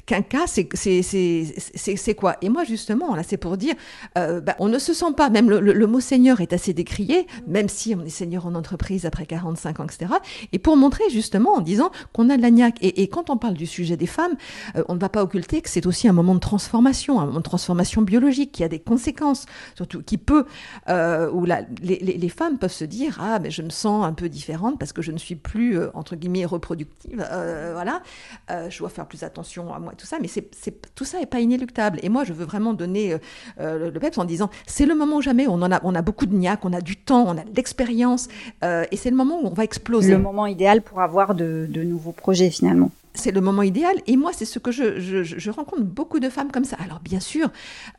[0.06, 2.36] quinca, c'est quoi?
[2.42, 3.74] Et moi, justement, là, c'est pour dire,
[4.18, 6.72] euh, bah, on ne se sent pas, même le, le, le, mot seigneur est assez
[6.72, 10.12] décrié, même si on est seigneur en entreprise après 45 ans, etc.
[10.52, 12.78] Et pour montrer, justement, en disant qu'on a de la niaque.
[12.80, 14.36] Et, et, quand on parle du sujet des femmes,
[14.76, 17.38] euh, on ne va pas occulter que c'est aussi un moment de transformation, un moment
[17.38, 20.46] de transformation biologique qui a des conséquences, surtout qui peut,
[20.88, 24.04] euh, où la, les, les, les, femmes peuvent se dire, ah, mais je me sens
[24.04, 27.26] un peu différente parce que je ne suis plus, euh, entre guillemets, reproductive.
[27.50, 28.02] Euh, voilà,
[28.50, 30.50] euh, je dois faire plus attention à moi, tout ça, mais c'est,
[30.94, 31.98] tout ça n'est pas inéluctable.
[32.02, 33.16] Et moi, je veux vraiment donner
[33.60, 36.26] euh, le peps en disant, c'est le moment jamais, on, en a, on a beaucoup
[36.26, 38.28] de niaque, on a du temps, on a de l'expérience,
[38.62, 40.12] et c'est le moment où on va exploser.
[40.12, 43.96] Le moment idéal pour avoir de nouveaux projets, finalement c'est le moment idéal.
[44.06, 46.76] Et moi, c'est ce que je, je, rencontre beaucoup de femmes comme ça.
[46.82, 47.48] Alors, bien sûr,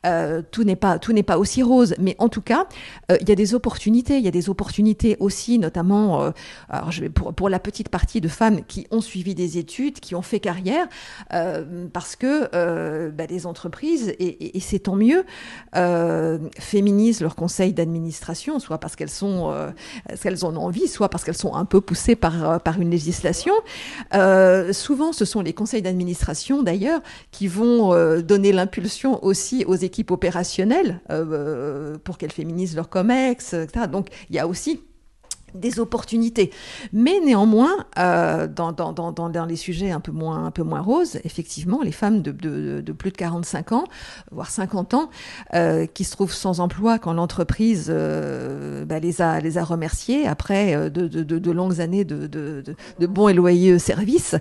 [0.06, 2.66] euh, tout n'est pas tout n'est pas aussi rose, mais en tout cas,
[3.12, 4.18] euh, il y a des opportunités.
[4.18, 8.88] Il y a des opportunités aussi, notamment, euh, pour la petite partie de femmes qui
[8.92, 10.88] ont suivi des études, qui ont fait carrière,
[11.94, 15.26] parce que bah, les entreprises et, c'est tant mieux
[16.58, 19.54] féminisent leur conseil d'administration, soit parce qu'elles sont
[20.22, 23.54] qu'elles en ont envie, soit parce qu'elles sont un peu poussées par par une législation.
[24.72, 30.12] souvent ce sont les conseils d'administration d'ailleurs qui vont euh, donner l'impulsion aussi aux équipes
[30.12, 33.88] opérationnelles euh, pour qu'elles féminisent leur COMEX, etc.
[33.92, 34.82] Donc il y a aussi
[35.56, 36.52] des opportunités.
[36.94, 40.82] Mais néanmoins, euh, dans, dans, dans, dans, les sujets un peu moins, un peu moins
[40.82, 43.84] roses, effectivement, les femmes de, de, de plus de 45 ans,
[44.32, 45.10] voire 50 ans,
[45.54, 50.28] euh, qui se trouvent sans emploi quand l'entreprise euh, bah, les, a, les a remerciées
[50.28, 52.64] après euh, de, de, de, longues années de,
[53.00, 54.36] bons et loyaux services,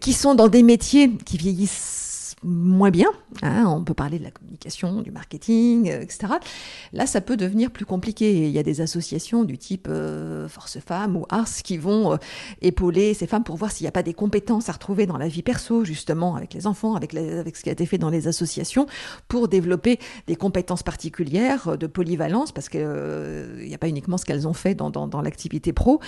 [0.00, 2.05] qui sont dans des métiers qui vieillissent
[2.42, 3.08] moins bien.
[3.42, 6.34] Hein, on peut parler de la communication, du marketing, euh, etc.
[6.92, 8.46] Là, ça peut devenir plus compliqué.
[8.46, 12.16] Il y a des associations du type euh, Force Femmes ou Ars qui vont euh,
[12.62, 15.28] épauler ces femmes pour voir s'il n'y a pas des compétences à retrouver dans la
[15.28, 18.28] vie perso, justement, avec les enfants, avec, avec ce qui a été fait dans les
[18.28, 18.86] associations,
[19.28, 24.46] pour développer des compétences particulières de polyvalence, parce qu'il n'y a pas uniquement ce qu'elles
[24.46, 26.00] ont fait dans l'activité pro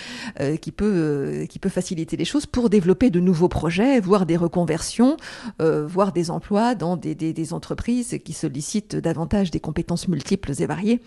[0.61, 5.17] qui, peut, qui peut faciliter les choses, pour développer de nouveaux projets, voire des reconversions,
[5.59, 11.00] voire des des emplois dans des, entreprises qui sollicitent davantage des compétences multiples et variées.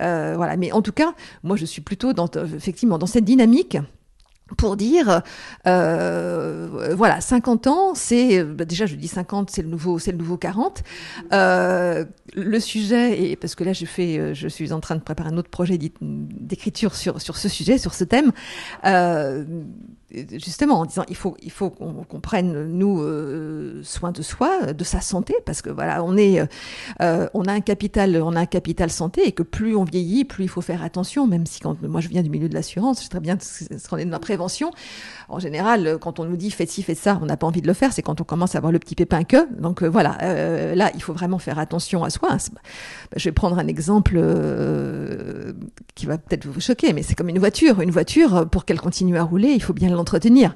[0.00, 0.56] Euh, voilà.
[0.56, 3.78] Mais en tout cas, moi, je suis plutôt dans, effectivement dans cette dynamique
[4.56, 5.20] pour dire
[5.66, 10.16] euh, voilà 50 ans c'est bah déjà je dis 50 c'est le nouveau c'est le
[10.16, 10.82] nouveau 40
[11.34, 15.28] euh, le sujet et parce que là je fais je suis en train de préparer
[15.28, 18.32] un autre projet d'écriture sur sur ce sujet sur ce thème
[20.10, 24.84] justement en disant il faut il faut qu'on prenne nous euh, soin de soi de
[24.84, 26.40] sa santé parce que voilà on est
[27.02, 30.24] euh, on a un capital on a un capital santé et que plus on vieillit
[30.24, 32.98] plus il faut faire attention même si quand moi je viens du milieu de l'assurance
[32.98, 34.70] je sais très bien ce qu'on est dans la prévention.
[35.28, 37.66] En général quand on nous dit faites ci faites ça on n'a pas envie de
[37.66, 40.16] le faire c'est quand on commence à avoir le petit pépin que donc euh, voilà
[40.74, 42.30] là il faut vraiment faire attention à soi.
[43.14, 44.18] Je vais prendre un exemple
[45.94, 47.80] qui va peut-être vous choquer mais c'est comme une voiture.
[47.82, 50.54] Une voiture pour qu'elle continue à rouler il faut bien l'entretenir,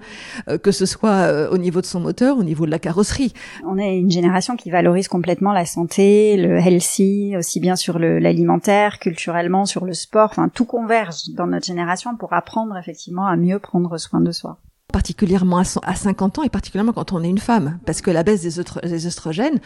[0.49, 3.33] euh, que ce soit euh, au niveau de son moteur, au niveau de la carrosserie.
[3.67, 8.99] On est une génération qui valorise complètement la santé, le healthy, aussi bien sur l'alimentaire,
[8.99, 10.31] culturellement, sur le sport.
[10.31, 14.59] Enfin, tout converge dans notre génération pour apprendre effectivement à mieux prendre soin de soi
[14.93, 18.43] particulièrement à 50 ans et particulièrement quand on est une femme, parce que la baisse
[18.43, 19.59] des, des oestrogènes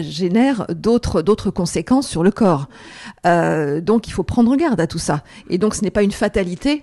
[0.00, 2.68] génère d'autres d'autres conséquences sur le corps.
[3.26, 5.22] Euh, donc il faut prendre garde à tout ça.
[5.50, 6.82] Et donc ce n'est pas une fatalité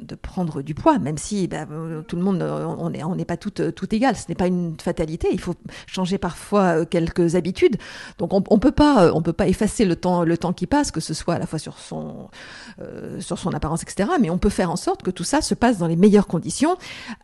[0.00, 3.36] de prendre du poids, même si euh, tout le monde, euh, on n'est on pas
[3.36, 4.16] tout, euh, tout égal.
[4.16, 5.28] Ce n'est pas une fatalité.
[5.32, 5.54] Il faut
[5.86, 7.76] changer parfois quelques habitudes.
[8.18, 10.90] Donc on, on peut pas, on peut pas effacer le temps, le temps qui passe,
[10.90, 12.28] que ce soit à la fois sur son,
[13.20, 14.10] sur son apparence, etc.
[14.20, 16.76] Mais on peut faire en sorte que tout ça se passe dans les meilleures conditions,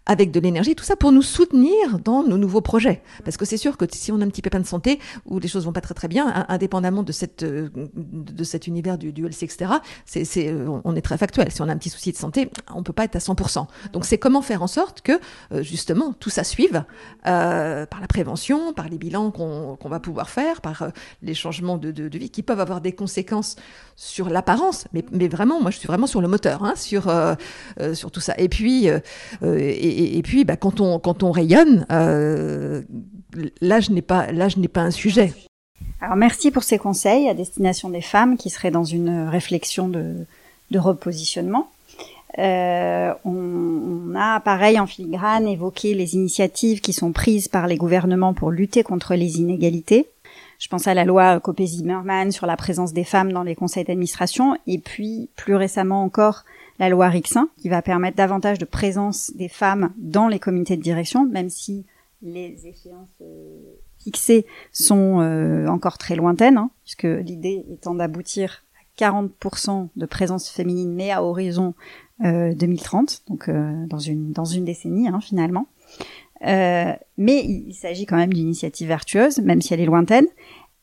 [0.07, 3.03] avec de l'énergie, tout ça pour nous soutenir dans nos nouveaux projets.
[3.25, 5.49] Parce que c'est sûr que si on a un petit pépin de santé ou les
[5.49, 9.45] choses vont pas très très bien, indépendamment de cette, de cet univers du, du LC,
[9.45, 9.73] etc.
[10.07, 10.55] C'est,
[10.85, 11.51] on est très factuel.
[11.51, 13.67] Si on a un petit souci de santé, on peut pas être à 100%.
[13.93, 15.13] Donc c'est comment faire en sorte que
[15.53, 16.85] euh, justement tout ça suive
[17.27, 20.89] euh, par la prévention, par les bilans qu'on va pouvoir faire, par euh,
[21.23, 23.57] les changements de, vie qui peuvent avoir des conséquences
[23.97, 27.03] sur l'apparence, mais, vraiment, moi je suis vraiment sur le moteur, hein, sur
[28.11, 28.35] tout ça.
[28.39, 31.87] Et puis et, puis bah, quand on rayonne,
[33.61, 34.27] l'âge n'est pas
[34.73, 35.35] pas un sujet.
[36.01, 40.27] Alors merci pour ces conseils à destination des femmes qui seraient dans une réflexion de
[40.79, 41.72] repositionnement.
[42.39, 48.35] Euh, on, a, pareil, en filigrane, évoqué les initiatives qui sont prises par les gouvernements
[48.35, 50.07] pour lutter contre les inégalités.
[50.59, 54.57] Je pense à la loi Copé-Zimmermann sur la présence des femmes dans les conseils d'administration,
[54.67, 56.45] et puis plus récemment encore
[56.79, 60.83] la loi Rixin, qui va permettre davantage de présence des femmes dans les comités de
[60.83, 61.85] direction, même si
[62.23, 63.59] les échéances euh,
[63.99, 70.49] fixées sont euh, encore très lointaines, hein, puisque l'idée étant d'aboutir à 40% de présence
[70.49, 71.75] féminine, mais à horizon
[72.21, 75.67] 2030, euh, donc euh, dans une dans une décennie hein, finalement.
[76.47, 80.27] Euh, mais il, s'agit quand même d'une initiative vertueuse, même si elle est lointaine.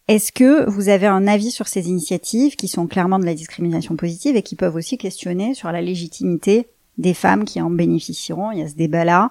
[0.08, 3.96] Est-ce que vous avez un avis sur ces initiatives qui sont clairement de la discrimination
[3.96, 8.52] positive et qui peuvent aussi questionner sur la légitimité des femmes qui en bénéficieront?
[8.52, 9.30] Il y a ce débat-là,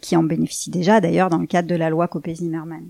[0.00, 2.88] qui en bénéficie déjà d'ailleurs dans le cadre de la loi Copé-Zimmermann.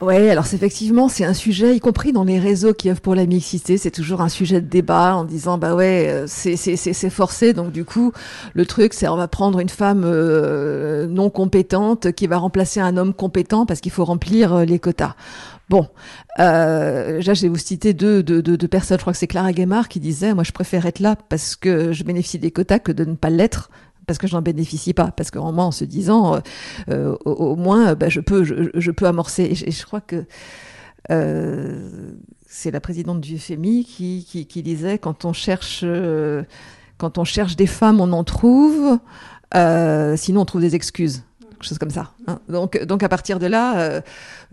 [0.00, 3.26] Oui, alors effectivement, c'est un sujet, y compris dans les réseaux qui œuvrent pour la
[3.26, 7.72] mixité, c'est toujours un sujet de débat en disant bah ouais, euh, c'est forcé, donc
[7.72, 8.12] du coup,
[8.54, 12.96] le truc c'est on va prendre une femme euh, non compétente qui va remplacer un
[12.96, 15.16] homme compétent parce qu'il faut remplir euh, les quotas.
[15.68, 15.86] Bon,
[16.38, 18.96] euh, là, je vais vous citer deux, deux, deux, personnes.
[18.96, 21.92] Je crois que c'est Clara Guémard qui disait, moi, je préfère être là parce que
[21.92, 23.70] je bénéficie des quotas que de ne pas l'être
[24.08, 26.40] parce que je n'en bénéficie pas, parce qu'en moi, en se disant, euh,
[26.90, 29.44] euh, au, moins, bah, je peux, je, peux amorcer.
[29.44, 30.24] Et je, crois que
[31.10, 32.12] euh,
[32.46, 35.84] c'est la présidente du FMI qui, disait quand on cherche,
[36.96, 38.98] quand on cherche des femmes, on en trouve.
[40.16, 41.22] sinon, on trouve des excuses
[41.58, 42.12] quelque chose comme ça.
[42.28, 42.40] Hein.
[42.48, 44.00] Donc, donc à partir de là, euh,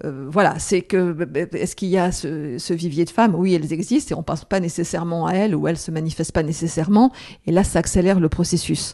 [0.05, 1.15] euh, voilà, c'est que
[1.55, 3.35] est-ce qu'il y a ce, ce, vivier de femmes?
[3.35, 6.43] Oui, elles existent et on pense pas nécessairement à elles ou elles se manifestent pas
[6.43, 7.11] nécessairement.
[7.45, 8.93] Et là, ça accélère le processus.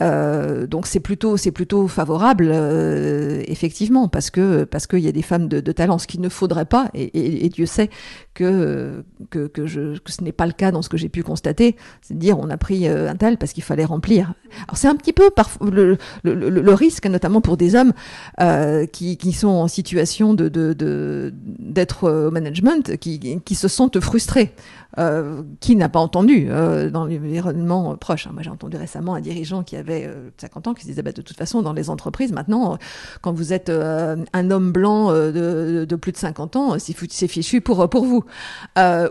[0.00, 5.12] Euh, donc c'est plutôt c'est plutôt favorable euh, effectivement parce que parce qu'il y a
[5.12, 6.90] des femmes de, de, talent, ce qu'il ne faudrait pas.
[6.94, 7.90] Et, et, et Dieu sait
[8.34, 11.22] que que, que, je, que ce n'est pas le cas dans ce que j'ai pu
[11.22, 11.76] constater.
[12.02, 14.34] C'est de dire on a pris euh, un tel parce qu'il fallait remplir.
[14.66, 17.92] Alors c'est un petit peu parfois le, le, le, le risque notamment pour des hommes
[18.40, 24.54] euh, qui, sont en situation de d'être de, au management, qui, qui se sentent frustrés.
[24.96, 28.30] Euh, qui n'a pas entendu euh, dans l'environnement proche hein.
[28.32, 31.20] Moi, j'ai entendu récemment un dirigeant qui avait 50 ans qui se disait bah, de
[31.20, 32.78] toute façon, dans les entreprises, maintenant,
[33.20, 37.88] quand vous êtes un homme blanc de, de, plus de 50 ans, c'est fichu pour,
[37.90, 38.24] pour vous.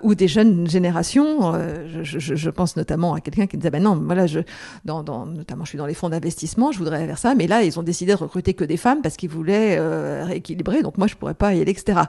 [0.02, 1.54] ou des jeunes générations,
[2.02, 4.40] je, pense notamment à quelqu'un qui disait bah, non, voilà, je,
[4.86, 7.84] notamment, je suis dans les fonds d'investissement, je voudrais faire ça, mais là, ils ont
[7.84, 9.80] décidé de recruter que des femmes parce qu'ils voulaient
[10.24, 12.02] rééquilibrer, donc moi, je pourrais pas y aller, etc.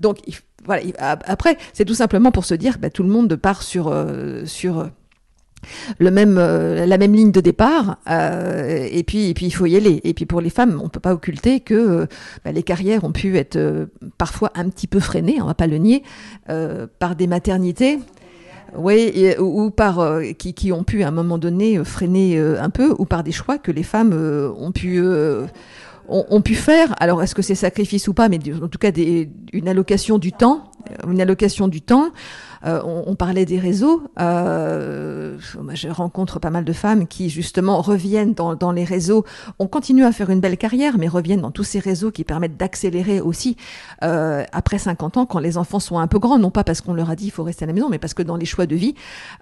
[0.00, 0.18] Donc,
[0.64, 0.82] voilà.
[0.98, 4.78] Après, c'est tout simplement pour se dire, bah, tout le monde part sur euh, sur
[4.78, 4.86] euh,
[5.98, 9.76] le même euh, la même ligne de départ et puis et puis il faut y
[9.76, 12.08] aller et puis pour les femmes on peut pas occulter que
[12.44, 13.86] bah, les carrières ont pu être
[14.18, 16.02] parfois un petit peu freinées on va pas le nier
[16.98, 18.00] par des maternités
[18.74, 23.04] Oui, ou, par qui, qui, ont pu à un moment donné freiner un peu, ou
[23.04, 24.14] par des choix que les femmes
[24.58, 25.00] ont pu
[26.08, 26.94] ont, pu faire.
[27.00, 28.28] Alors, est-ce que c'est sacrifice ou pas?
[28.28, 30.70] Mais en tout cas, des, une allocation du temps,
[31.06, 32.12] une allocation du temps.
[32.64, 34.02] Euh, on, parlait des réseaux.
[34.20, 35.36] Euh,
[35.72, 39.24] je rencontre pas mal de femmes qui justement reviennent dans, les réseaux.
[39.58, 42.56] On continue à faire une belle carrière, mais reviennent dans tous ces réseaux qui permettent
[42.56, 43.56] d'accélérer aussi
[44.04, 46.94] euh, après 50 ans, quand les enfants sont un peu grands, non pas parce qu'on
[46.94, 48.66] leur a dit il faut rester à la maison, mais parce que dans les choix
[48.66, 48.94] de vie,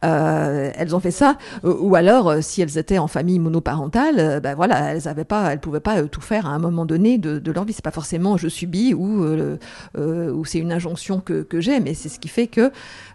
[0.02, 1.36] elles ont fait ça.
[1.62, 5.80] ou alors, si elles étaient en famille monoparentale, ben voilà, elles avaient pas, elles pouvaient
[5.80, 7.72] pas tout faire à un moment donné de, leur vie.
[7.72, 9.24] C'est pas forcément je subis ou
[9.96, 12.72] ou c'est une injonction que, que j'ai, mais c'est ce qui fait que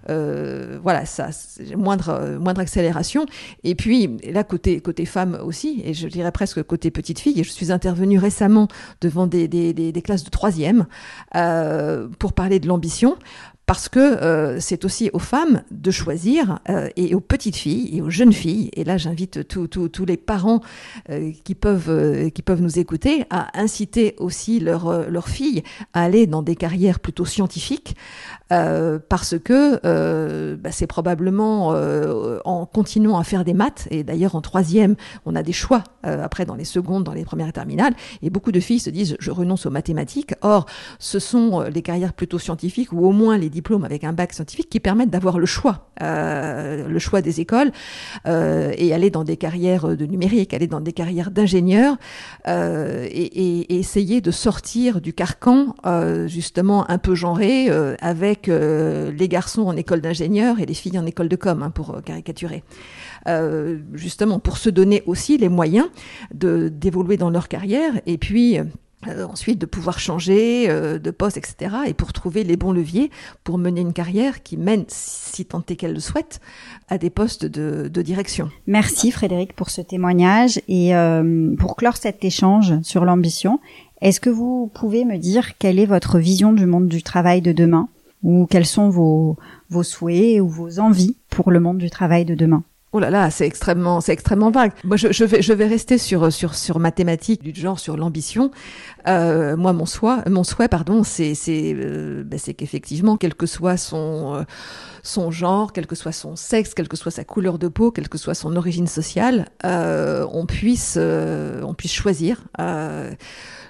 [0.10, 1.30] euh, voilà, ça,
[1.76, 3.26] moindre, moindre accélération.
[3.64, 7.44] Et puis, là, côté, côté femme aussi, et je dirais presque côté petite fille, et
[7.44, 8.68] je suis intervenue récemment
[9.02, 10.86] devant des, des, classes de troisième
[11.36, 13.18] euh, pour parler de l'ambition
[13.66, 18.02] parce que euh, c'est aussi aux femmes de choisir euh, et aux petites filles et
[18.02, 18.70] aux jeunes filles.
[18.74, 20.62] Et là, j'invite tous les parents
[21.10, 26.28] euh, qui peuvent qui peuvent nous écouter à inciter aussi leurs leurs filles à aller
[26.28, 27.96] dans des carrières plutôt scientifiques,
[28.50, 31.70] parce que bah, c'est probablement
[32.46, 36.46] en continuant à faire des maths et d'ailleurs en troisième, on a des choix après
[36.46, 39.32] dans les secondes, dans les premières et terminales, et beaucoup de filles se disent je
[39.32, 40.34] renonce aux mathématiques.
[40.42, 40.66] Or,
[41.00, 44.70] ce sont les carrières plutôt scientifiques ou au moins les diplômes avec un bac scientifique
[44.70, 47.72] qui permettent d'avoir le choix, euh, le choix des écoles
[48.28, 51.98] euh, et aller dans des carrières de numérique, aller dans des carrières d'ingénieurs
[52.48, 55.76] euh, et, essayer de sortir du carcan
[56.28, 57.70] justement un peu genré
[58.02, 62.02] avec les garçons en école d'ingénieur et les filles en école de com, hein, pour
[62.04, 62.64] caricaturer.
[63.94, 65.88] justement pour se donner aussi les moyens
[66.32, 68.60] d'évoluer dans leur carrière et puis
[69.08, 71.76] euh, ensuite de pouvoir changer euh, de poste, etc.
[71.86, 73.12] Et pour trouver les bons leviers
[73.44, 76.40] pour mener une carrière qui mène, si tant est qu'elle le souhaite,
[76.88, 78.50] à des postes de, direction.
[78.68, 80.60] Merci Frédéric pour ce témoignage.
[80.68, 83.60] Et euh, pour clore cet échange sur l'ambition,
[84.02, 87.52] est-ce que vous pouvez me dire quelle est votre vision du monde du travail de
[87.52, 87.90] demain?
[88.26, 89.38] Ou quels sont vos,
[89.70, 92.64] vos souhaits ou vos envies pour le monde du travail de demain?
[92.96, 94.72] Oh là là, c'est extrêmement, c'est extrêmement vague.
[94.86, 97.98] Moi, je, je, vais, je vais rester sur sur sur ma thématique du genre, sur
[97.98, 98.52] l'ambition.
[99.10, 103.48] Euh, moi, mon souhait, mon souhait, pardon, c'est c'est euh, ben, c'est qu'effectivement, quel que
[103.48, 104.44] soit son euh,
[105.04, 108.08] son genre, quel que soit son sexe, quelle que soit sa couleur de peau, quelle
[108.08, 112.46] que soit son origine sociale, on puisse on puisse choisir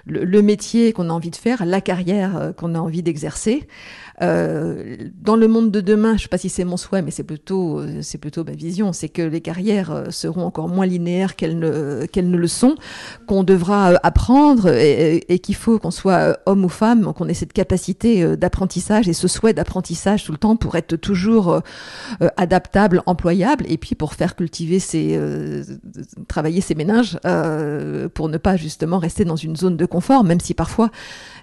[0.06, 3.68] le, métier qu'on a envie de faire, la carrière qu'on a envie d'exercer.
[4.22, 7.12] Euh, dans le monde de demain, je ne sais pas si c'est mon souhait, mais
[7.12, 11.36] c'est plutôt, euh, c'est plutôt ma vision, c'est que les carrières seront encore moins linéaires
[11.36, 12.76] qu'elles ne, qu'elles ne le sont,
[13.28, 18.38] qu'on devra apprendre et, qu'il faut qu'on soit homme ou femme, qu'on ait cette capacité
[18.38, 21.62] d'apprentissage et ce souhait d'apprentissage tout le temps pour être toujours
[22.38, 25.20] adaptable, employable, et puis pour faire cultiver ses,
[26.28, 27.20] travailler ses ménages,
[28.14, 30.90] pour ne pas justement rester dans une zone de confort, même si parfois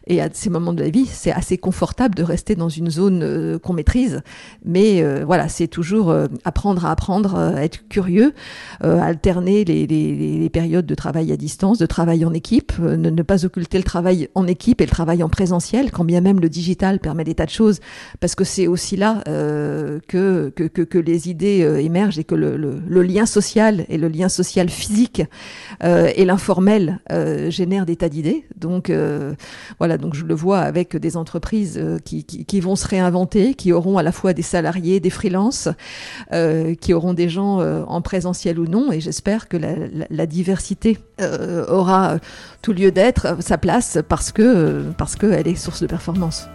[0.07, 3.23] et à ces moments de la vie, c'est assez confortable de rester dans une zone
[3.23, 4.23] euh, qu'on maîtrise.
[4.65, 8.33] Mais euh, voilà, c'est toujours euh, apprendre à apprendre, être curieux,
[8.81, 13.85] alterner les, périodes de travail à distance, de travail en équipe, ne, pas occulter le
[13.85, 17.35] travail en équipe et le travail en présentiel, quand bien même le digital permet des
[17.35, 17.81] tas de choses,
[18.21, 19.23] parce que c'est aussi là
[20.09, 20.53] que,
[20.95, 25.23] les idées émergent et que le, le, lien social et le lien social physique
[25.83, 27.01] et l'informel
[27.49, 28.45] génèrent des tas d'idées.
[28.57, 28.93] Donc
[29.79, 33.99] voilà donc je le vois avec des entreprises euh, qui, vont se réinventer, qui auront
[33.99, 35.69] à la fois des salariés, des freelances,
[36.33, 40.99] euh, qui auront des gens euh, en présentiel ou non, et j'espère que la, diversité
[41.69, 42.19] aura
[42.63, 46.47] tout lieu d'être, sa place, parce que parce qu'elle est source de performance.